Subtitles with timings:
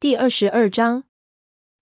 [0.00, 1.04] 第二十二章，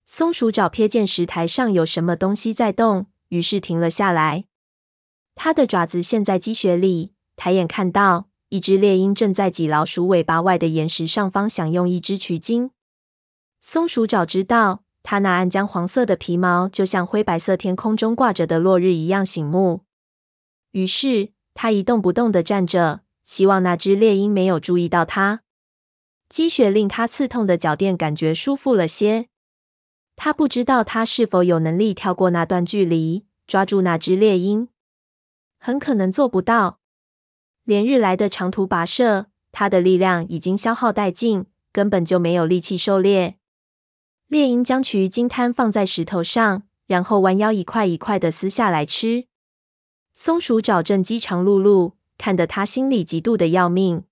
[0.04, 4.46] 松鼠爪瞥见石台上有什么东西在动，于是停了下来。
[5.36, 12.72] 它的爪子陷在积雪里，抬眼看到一只猎鹰正在挤老鼠尾巴外的岩石上方，享用一只取经。
[13.60, 19.82] 松鼠爪知道，它那暗浆黄色的皮毛就像灰白色天空中挂着的落日一样醒目。
[20.72, 25.42] 于是，它一动不动地站着，希望那只猎鹰没有注意到它。
[26.28, 29.28] 积雪令他刺痛的脚垫感觉舒服了些。
[30.16, 34.68] 他不知道他是否有能力跳过那段距离，抓住那只猎鹰。
[35.58, 36.80] 很可能做不到。
[37.64, 43.36] 连日来的长途跋涉，他的力量已经消耗殆尽，根本就没有力气狩猎。
[44.26, 49.26] 猎鹰将曲筋摊放在石头上，然后弯腰一块一块的撕下来吃。
[50.14, 54.04] 松鼠爪正饥肠辘辘，看得他心里嫉妒的要命。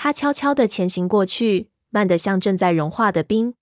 [0.00, 3.54] 他悄悄地前行过去，慢得像正在融化的冰。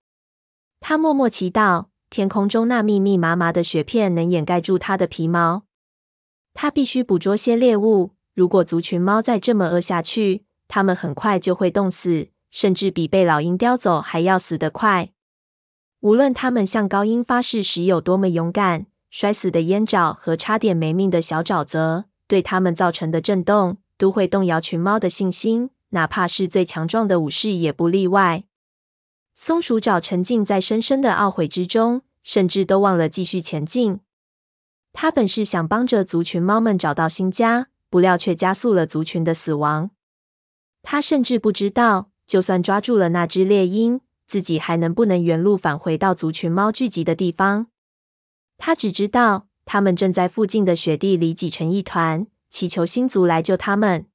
[0.79, 5.63] 他默默祈祷，天空中那密密麻麻的雪片能掩盖住他的皮毛。
[6.53, 8.11] 他必须捕捉些猎物。
[8.35, 15.09] 如果族群猫再这么饿下去，它们很快就会冻死，甚至比被老鹰叼走还要死得快。
[16.01, 25.71] 无论它们向高鹰发誓时有多么勇敢，摔死的烟爪和差点没命的小沼泽，对它们造成的震动，都会动摇群猫的信心。
[25.89, 28.43] 哪怕是最强壮的武士也不例外。
[29.35, 33.99] 松鼠爪沉浸在深深的懊悔之中，甚至都忘了继续前进。
[34.93, 39.91] 他本是想帮着族群猫们找到新家，不料却加速了族群的死亡。
[40.81, 47.67] 他甚至不知道，就算抓住了那只猎鹰，自己还能不能原路返回到族群猫聚集的地方。
[48.57, 54.07] 他只知道，他们正在附近的雪地里挤成一团，祈求新族来救他们。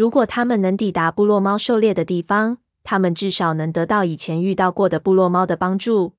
[0.00, 6.14] 如果他们能抵达部落猫狩猎的地方，他们至少能得到以前遇到过的部落猫的帮助。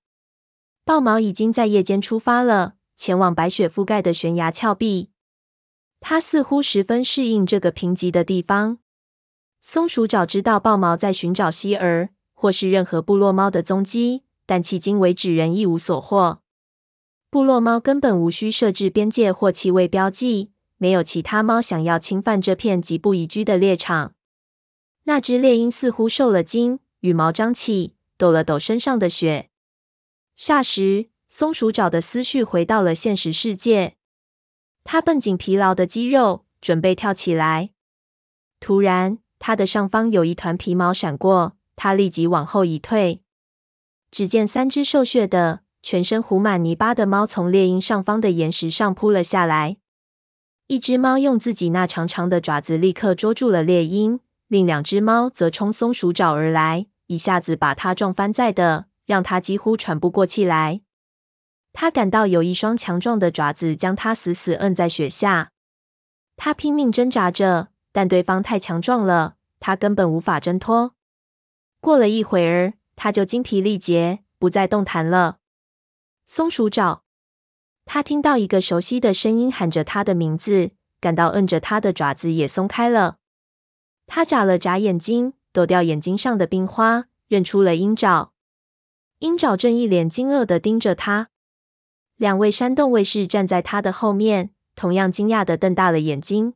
[0.86, 5.10] 豹毛已经在夜间出发了，前往白雪覆盖的悬崖峭壁。
[6.00, 8.78] 它似乎十分适应这个贫瘠的地方。
[9.62, 16.42] 松鼠爪知道豹毛在寻找希儿或是任何部落猫的踪迹，但迄今为止仍一无所获。
[17.32, 20.52] 部落猫根本无需设置边界或气味标记。
[20.82, 24.16] 没有其他猫想要侵犯这片极不宜居的猎场。
[25.04, 29.52] 那只猎鹰似乎受了惊，羽毛张起，抖了抖身上的雪。
[30.36, 33.94] 霎时，松鼠爪的思绪回到了现实世界。
[34.84, 37.70] 它绷紧疲劳的肌肉，准备跳起来。
[38.60, 43.22] 突然，它的上方有一团皮毛闪过，它立即往后一退。
[44.10, 49.78] 只见三只瘦削的、全身糊满泥巴的猫从猎鹰上方的岩石上扑了下来。
[50.72, 60.80] 一只猫用自己那长长的爪子立刻捉住了猎鹰，另两只猫则冲松鼠爪而来，一下子把它撞翻在地，让它几乎喘不过气来。
[61.74, 65.52] 它感到有一双强壮的爪子将它死死摁在雪下。
[66.38, 70.94] 它拼命挣扎着，但对方太强壮了，它根本无法挣脱。
[71.82, 75.40] 过了一会儿，它就精疲力竭，不再动弹了。
[76.26, 77.01] 松鼠爪。
[77.94, 80.72] 他听到一个熟悉的声音喊着他的名字，
[81.02, 83.18] 感到摁着他的爪子也松开了。
[84.08, 88.32] 他眨了眨眼睛，抖掉眼睛上的冰花，认出了鹰爪。
[89.20, 91.32] 鹰爪正一脸惊愕地盯着他。
[92.16, 96.54] 两位山洞卫士站在他的后面，同样惊讶地瞪大了眼睛。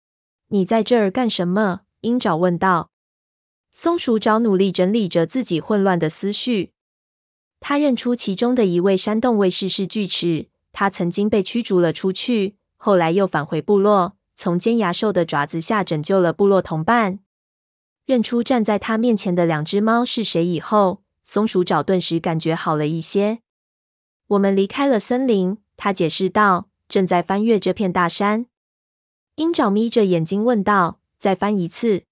[0.48, 2.88] “你在这儿干什么？”鹰爪问道。
[3.70, 6.72] 松鼠爪努力整理着自己混乱的思绪。
[7.60, 10.48] 他认出其中的一位山洞卫士是锯齿。
[10.72, 17.20] 他曾经被驱逐了出去，后来又返回部落，从尖牙兽的爪子下拯救了部落同伴。
[18.06, 23.40] 认出站在他面前的两只猫是谁以后，松鼠爪顿时感觉好了一些。
[24.28, 28.46] 我们离开了森林，他解释道，正在翻越这片大山。
[29.36, 32.04] 鹰爪眯着眼睛问道：“再翻一次？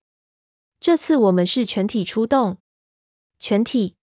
[0.79, 2.59] 这次我们是全体出动。”
[3.41, 3.97] 全体。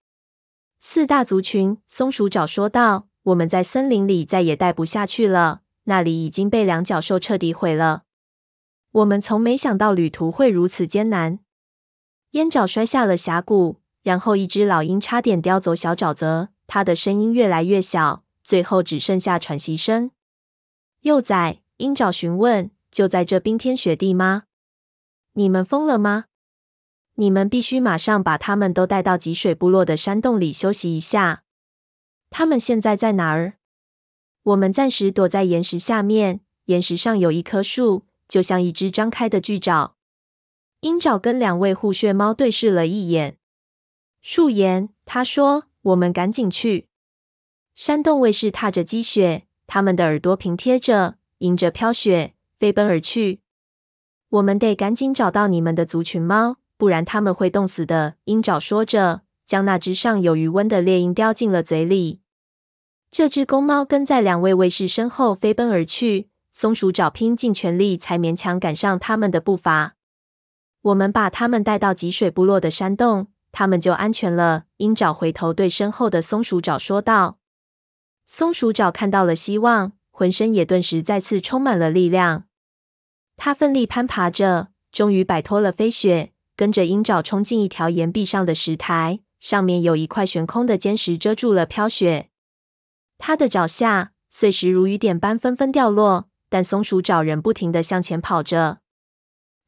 [0.80, 3.08] 四大族群，松鼠爪说道。
[3.24, 8.04] 我们在森林里再也待不下去了，那里已经被两角兽彻底毁了。
[8.92, 11.40] 我们从没想到旅途会如此艰难。
[12.32, 16.50] 烟爪摔下了峡谷，然后一只老鹰差点叼走小沼泽。
[16.68, 20.12] 它的声音越来越小，最后只剩下喘息声。
[21.02, 24.44] 幼崽，鹰爪询问：“就在这冰天雪地吗？
[25.34, 26.26] 你们疯了吗？
[27.16, 31.44] 你们必须马上把他们都带到积水部落的山洞里休息一下。”
[32.36, 33.54] 他们现在在哪儿？
[34.42, 36.40] 我们暂时躲在岩石下面。
[36.66, 39.96] 岩石上有一棵树，就像一只张开的巨爪。
[40.80, 43.38] 鹰爪跟两位护穴猫对视了一眼。
[44.20, 46.88] 树岩，他说：“我们赶紧去。”
[47.76, 53.42] 山洞卫士踏着积雪，他们的耳朵平贴着，迎着飘雪飞奔而去。
[54.30, 58.16] 我们得赶紧找到你们的族群猫，不然他们会冻死的。
[58.24, 62.22] 鹰爪说着，将那只尚有余温的猎鹰叼进了嘴里。
[63.14, 69.94] 这只公猫跟在两位卫士身后飞奔而去，松鼠爪拼尽全力才勉强赶上他们的步伐。
[70.82, 74.64] 我们把他们带到积水部落的山洞，他们就安全了。
[74.78, 77.38] 鹰爪回头对身后的松鼠爪说道。
[78.26, 82.46] 松鼠爪看到了希望，浑身也顿时再次充满了力量。
[83.38, 92.32] 它奋力攀爬着，终于摆脱了飞雪，跟着鹰爪冲进一条岩壁上的石台，上面有一块悬空的尖石遮住了飘雪。
[93.26, 98.80] 它的爪下碎石如雨点般纷纷掉落，但松鼠爪仍不停的向前跑着。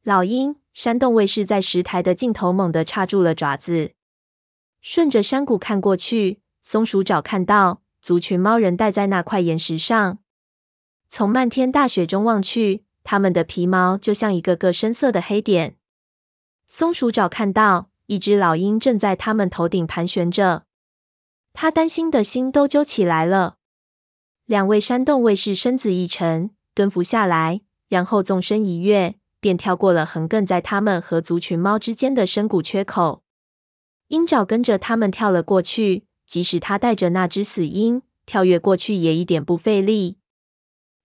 [0.02, 0.56] 老鹰。
[0.74, 3.92] 山洞卫士在石台的尽头猛地插住了爪子，
[4.82, 10.18] 顺着山谷看过去，松鼠爪看到族群猫人待在那块岩石上。
[11.08, 15.78] 从漫天大雪中望去，它们的皮毛就像一个个深色的黑点。
[16.68, 20.65] 松鼠爪看到一只老鹰正在它们头顶盘旋着，
[21.58, 23.56] 他担心的心都揪起来了。
[24.44, 29.14] 两位山洞卫士身子一沉，蹲伏下来，然后纵身一跃。
[29.40, 33.22] 便跳过了横亘在他们和族群猫之间的深谷缺口，
[34.08, 36.04] 鹰爪跟着他们跳了过去。
[36.26, 40.18] 即使他带着那只死鹰，跳跃过去也一点不费力。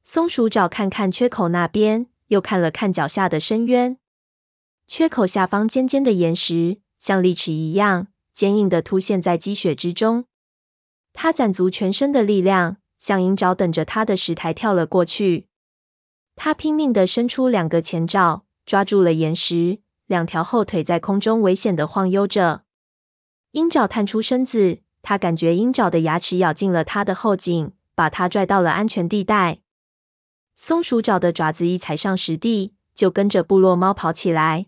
[0.03, 3.97] 松鼠爪看看缺口那边，又看了看脚下的深渊。
[4.87, 10.25] 缺口下方尖尖的岩石像利齿一样坚硬的凸现在积雪之中。
[11.13, 15.47] 他攒足全身的力量，向鹰爪等着他的石台跳了过去。
[16.35, 22.63] 他拼命地伸出两个前爪，抓住了岩石，两条后腿在空中危险地晃悠着。
[23.51, 29.59] 鹰爪探出身子，他感觉鹰爪的牙齿咬进了他的后颈，把他拽到了安全地带。
[30.55, 34.67] 松鼠爪的爪子一踩上实地，就跟着部落猫跑起来。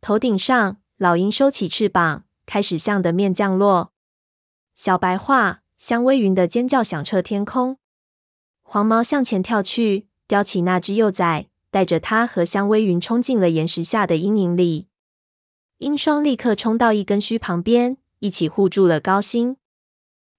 [0.00, 3.92] 头顶上，老鹰收起翅膀，开始向的面降落。
[4.76, 7.78] 小白话，香微云的尖叫响彻天空。
[8.62, 10.06] 黄毛向前跳去。
[10.28, 14.88] 叼起那只幼崽，带着它和香微云冲进了岩石下的阴影里。
[15.78, 19.56] 鹰双立刻冲到一根须旁边，一起护住了高星。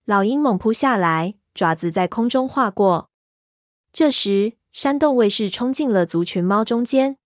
[0.03, 3.09] 老鹰猛扑下来，爪子在空中划过。
[3.93, 7.17] 这时，山洞卫士冲进了族群猫中间，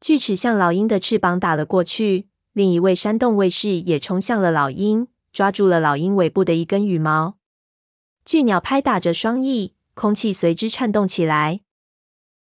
[0.00, 2.28] 锯齿向老鹰的翅膀打了过去。
[2.52, 7.38] 另一位山洞卫士也冲向了老鹰，抓住了老鹰尾部的一根羽毛。
[8.24, 11.60] 巨鸟拍打着双翼，空气随之颤动起来。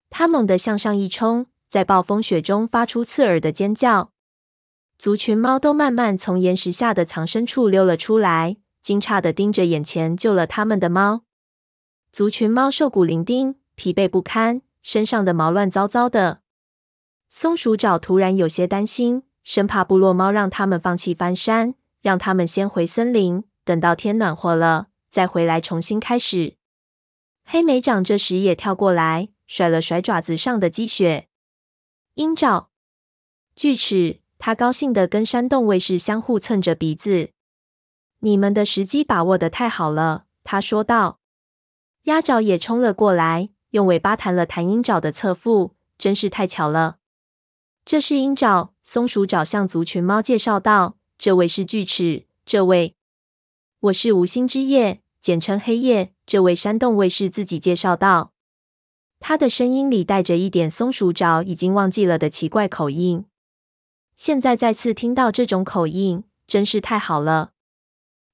[0.09, 4.11] 它猛地向上一冲，在暴风雪中发出刺耳的尖叫。
[4.97, 11.23] 族群猫都慢慢从岩石下的藏身处溜了出来，惊诧的盯着眼前救了它们的猫。
[12.11, 16.41] 族群猫瘦骨伶仃，疲惫不堪，身上的毛乱糟糟的。
[17.29, 26.57] 松鼠爪突然有些担心，生怕部落猫让它们放弃翻山，让他们先回森林，等到天暖和了再回来重新开始。
[27.45, 29.29] 黑莓长这时也跳过来。
[29.47, 31.27] 甩了甩爪子上的积雪，
[32.13, 32.69] 鹰爪、
[33.53, 37.31] 锯齿，他高兴的跟山洞卫士相互蹭着鼻子。
[38.19, 41.19] 你们的时机把握的太好了，他说道。
[42.03, 46.99] 鸭爪也冲了过来，用尾巴弹了弹鹰爪的侧腹，真是太巧了。
[47.83, 50.95] 这是鹰爪，松鼠爪向族群猫介绍道。
[51.21, 52.95] 这位是锯齿，这位
[53.79, 56.15] 我是无心之夜，简称黑夜。
[56.25, 58.33] 这位山洞卫士自己介绍道。
[59.19, 63.25] 他的声音里带着一点松鼠爪已经忘记了的奇怪口音，
[64.15, 67.51] 现在再次听到这种口音，真是太好了。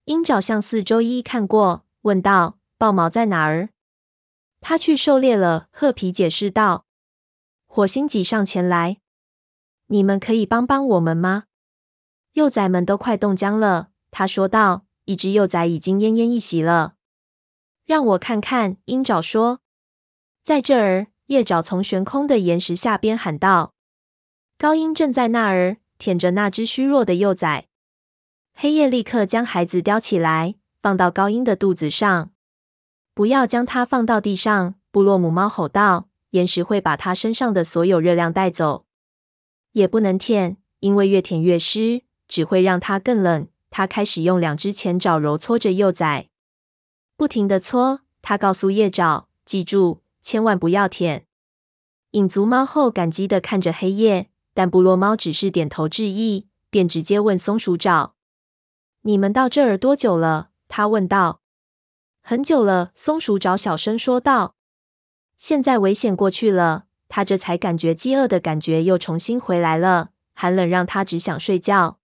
[0.05, 3.71] 鹰爪向四周一一看过，问道：“豹毛在哪儿？”
[4.61, 5.67] 他去狩猎了。
[5.73, 6.85] 褐皮解释道。
[7.65, 8.99] 火星挤上前来
[9.87, 11.46] ：“你们可以帮帮我们吗？
[12.37, 16.93] 幼崽们都快冻僵了。”他说道：“一只幼崽已经奄奄一息了。”
[17.83, 19.61] 让我看看，鹰爪说。
[20.43, 23.73] 在这儿，夜爪从悬空的岩石下边喊道
[24.59, 27.69] ：“高音正在那儿舔着那只虚弱的幼崽。”
[28.53, 32.29] 黑夜立刻将孩子叼起来，放到高音的肚子上。
[33.15, 38.85] “不要将它放到地上！”部落母猫吼道，“岩石会把它身上的所有热量带走。
[39.71, 46.29] 也不能舔，因为越舔越湿，只会让它更冷。”它开始用两只前爪揉搓着幼崽，
[47.15, 48.01] 不停地搓。
[48.21, 51.25] 它告诉夜爪：“记住。”千万不要舔！
[52.11, 58.15] 影族猫后感激地看着黑夜，但部落猫只是点头致意，便直接问松鼠爪
[59.03, 60.49] ：“你们到这儿多久了？
[60.67, 61.39] 他问道。
[62.21, 64.55] 很久了，松鼠爪小声说道。
[65.37, 70.09] 现在危险过去了，他这才感觉饥饿的感觉又重新回来了。
[70.33, 71.96] 寒冷让他只想睡觉。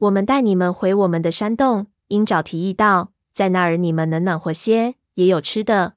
[0.00, 5.96] 我们带你们回我们的山洞，鹰爪提议道，在那儿你们能暖和些，也有吃的。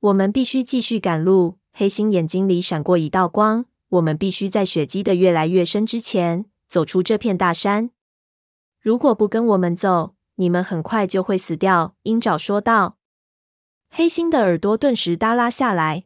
[0.00, 1.56] 我们必须继续赶路。
[1.72, 3.64] 黑心眼睛里闪过一道光。
[3.88, 7.90] 我们必须在雪积得越来越深之前走出这片大山。
[8.80, 11.94] 如果不跟我们走，你们很快就会死掉。
[12.02, 12.98] 鹰爪说道。
[13.88, 16.04] 黑心的耳朵顿时耷拉下来。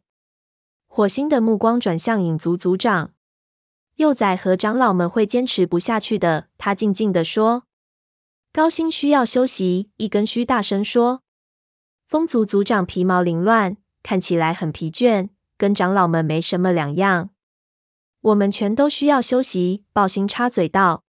[0.87, 3.11] 火星的目光转向影族族长。
[4.01, 7.65] 幼崽和长老们会坚持不下去的，他静静地说。
[8.51, 9.91] 高星需要休息。
[9.97, 11.21] 一根须大声说。
[12.03, 17.29] 风族族长皮毛凌乱，看起来很疲倦，跟长老们没什么两样。
[18.21, 21.03] 我们全都需要休息，豹星插嘴道。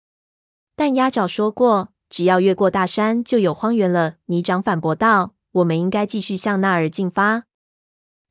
[0.75, 4.15] 但鸭爪说过，只要越过大山，就有荒原了。
[4.25, 7.45] 泥掌反驳道：“我们应该继续向那儿进发。”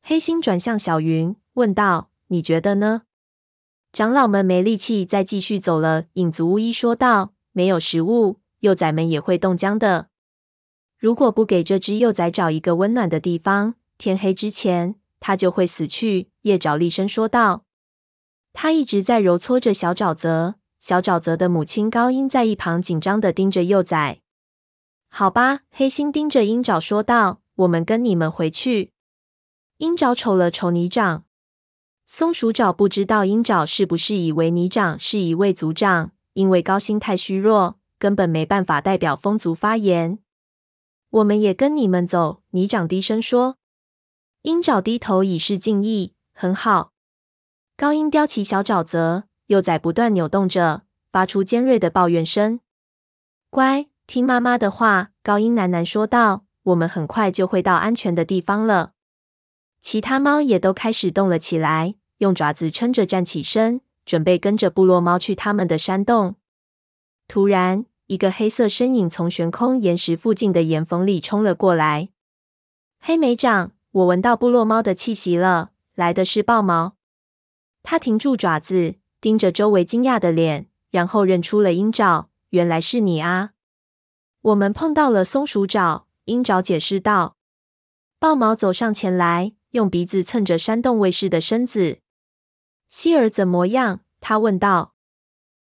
[0.04, 3.02] 黑猩转向小云，问道：“你觉得呢？”
[3.92, 6.04] 长老们没力气再继续走了。
[6.14, 10.08] 影族巫医说道：“没有食物，幼崽们也会冻僵的。
[10.96, 17.64] 如果不给这只幼崽找一个温暖的地方，天黑之前，它就会死去。”夜爪厉声说道。
[18.52, 24.20] 他一直在揉搓着小沼泽，小沼泽的母亲高音在一旁紧张的盯着幼崽。
[25.08, 28.92] 好吧，黑心盯着鹰爪说道：“我们跟你们回去。”
[29.78, 31.24] 鹰爪瞅了瞅泥掌，
[32.12, 40.18] 松鼠爪不知道鹰爪是不是以为泥掌是一位族长，因为高星太虚弱，根本没办法代表风族发言。
[41.10, 43.58] 我们也跟你们走，泥掌低声说。
[44.42, 46.14] 鹰爪低头以示敬意。
[46.32, 46.90] 很好。
[47.76, 52.58] 高音叼起小沼泽，幼崽不断扭动着，发出尖锐的抱怨声。
[53.50, 58.94] 乖，听妈妈的话，高音喃喃说道：“我们很快就会到安全的地方了。”
[59.80, 66.36] 其他猫也都开始动了起来，用爪子撑着站起身，准备跟着部落猫去他们的山洞。
[67.26, 72.10] 突然，一个黑色身影从悬空岩石附近的岩缝里冲了过来。
[73.00, 76.96] 黑莓长，我闻到部落猫的气息了，来的是豹毛。
[77.82, 82.28] 他停住爪子，盯着周围惊讶的脸，然后认出了鹰爪。
[82.50, 83.52] 原来是你啊！
[84.42, 86.06] 我们碰到了松鼠爪。
[86.26, 87.36] 鹰爪解释道。
[88.18, 92.00] 豹毛走上前来，用鼻子蹭着山洞卫士的身子。
[92.90, 94.00] 希尔怎么样？
[94.20, 94.94] 他问道。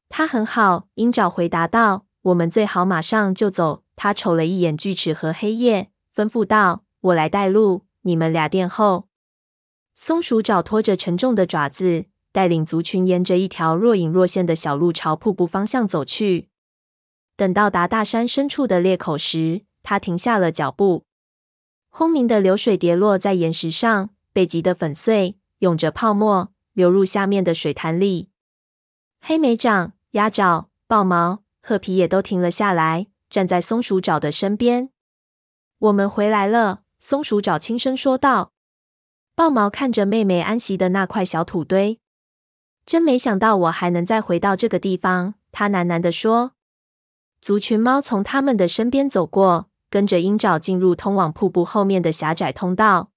[0.09, 2.07] 他很好，鹰爪回答道。
[2.23, 3.83] 我们最好马上就走。
[3.97, 9.09] 他瞅了一眼锯齿和黑夜，吩咐道：“我来带路，你们俩殿后。”
[9.97, 16.49] 松鼠爪拖着沉重的爪子，带领族群沿着一条若隐若现的小路朝瀑布方向走去。
[17.35, 21.05] 等到达大山深处的裂口时，他停下了脚步。
[21.91, 28.29] 轰鸣的流水跌落在岩石上，被击得粉碎，涌着泡沫流入下面的水潭里。
[29.19, 34.91] 黑莓掌、鸭爪、豹毛、褐皮也都停了下来，站在松鼠爪的身边。
[35.79, 38.53] 我们回来了，松鼠爪轻声说道。
[39.35, 41.99] 豹毛看着妹妹安息的那块小土堆，
[42.85, 45.35] 真没想到我还能再回到这个地方。
[45.51, 46.53] 他喃喃地说。
[47.41, 53.13] 族群猫从他们的身边走过，跟着鹰爪进入通往瀑布后面的狭窄通道。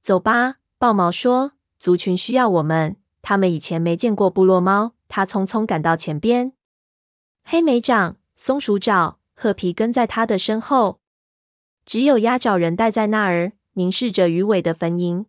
[0.00, 1.52] 走吧，豹毛说。
[1.80, 4.92] 族群需要我们，他们以前没见过部落猫。
[5.08, 6.52] 他匆匆赶到前边。
[7.42, 11.00] 黑莓掌、松鼠爪、褐皮跟在他的身后，
[11.84, 15.24] 只有鸭爪人待在那儿，凝视着鱼尾的坟蝇。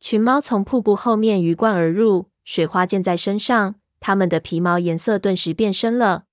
[0.00, 6.24] 群猫从瀑布后面鱼贯而入，水花溅在身上，它们的皮毛颜色顿时变深了。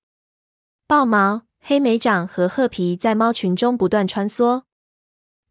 [0.88, 4.65] 豹毛、黑莓掌和褐皮在猫群中不断穿梭。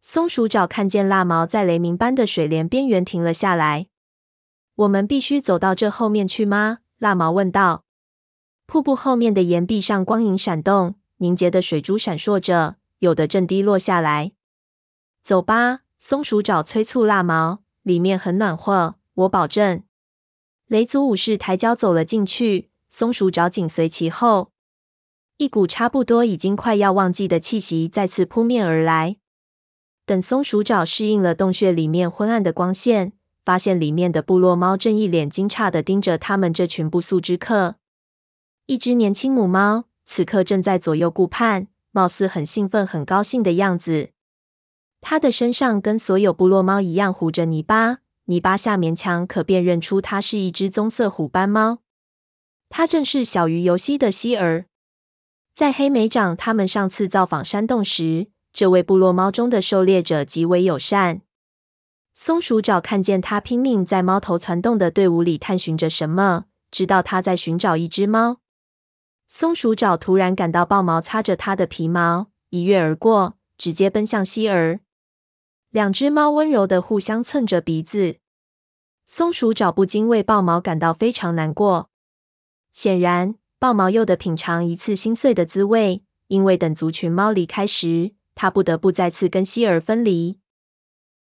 [0.08, 3.88] 松鼠爪看见蜡毛在雷鸣般的水帘边缘停了下来。
[4.76, 6.78] 我们必须走到这后面去吗？
[6.98, 7.84] 蜡毛问道。
[8.66, 14.30] 瀑布后面的岩壁上光影闪动，凝结的水珠闪烁着，有的正滴落下来。
[15.24, 17.64] 走吧，松鼠爪催促蜡毛。
[17.82, 19.82] 里面很暖和，我保证。
[20.68, 24.52] 雷族武士抬脚走了进去，松鼠爪紧随其后。
[25.38, 29.16] 一股差不多已经快要忘记的气息再次扑面而来。
[30.06, 33.12] 等松鼠爪适应了洞穴里面昏暗的光线，
[33.44, 37.74] 发现里面的部落猫正一脸惊诧地盯着他们这群不速之客。
[38.66, 44.10] 一只年轻母猫此刻正在左右顾盼，貌似很兴奋、很高兴的样子。
[45.00, 51.78] 它的身上跟所有部落猫一样糊着泥巴，泥巴下勉强可辨认出它是一只棕色虎斑猫。
[52.68, 54.66] 它正是小鱼游西的希儿。
[55.52, 61.20] 在黑莓长他们上次造访山洞时，这位部落猫中的狩猎者极为友善。
[62.14, 68.38] 松鼠爪看见他拼命在猫头攒动的队伍里探寻着什么，知道他在寻找一只猫。
[69.28, 74.80] 松鼠爪突然感到豹毛擦着它的皮毛，一跃而过，直接奔向希儿。
[75.68, 78.16] 两只猫温柔的互相蹭着鼻子，
[79.04, 81.90] 松鼠爪不禁为豹毛感到非常难过。
[82.72, 83.34] 显然。
[83.58, 90.38] 豹毛又得品尝一次心碎的滋味，因为等族群猫离开时，他不得不再次跟希尔分离。